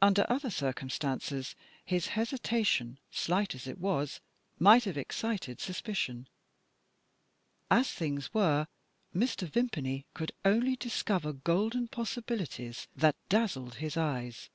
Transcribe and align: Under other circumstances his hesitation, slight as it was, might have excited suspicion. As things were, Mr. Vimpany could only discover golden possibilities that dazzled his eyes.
Under 0.00 0.24
other 0.28 0.50
circumstances 0.50 1.56
his 1.84 2.06
hesitation, 2.14 3.00
slight 3.10 3.56
as 3.56 3.66
it 3.66 3.78
was, 3.78 4.20
might 4.60 4.84
have 4.84 4.96
excited 4.96 5.58
suspicion. 5.60 6.28
As 7.68 7.90
things 7.90 8.32
were, 8.32 8.68
Mr. 9.12 9.48
Vimpany 9.48 10.06
could 10.14 10.30
only 10.44 10.76
discover 10.76 11.32
golden 11.32 11.88
possibilities 11.88 12.86
that 12.94 13.16
dazzled 13.28 13.74
his 13.74 13.96
eyes. 13.96 14.48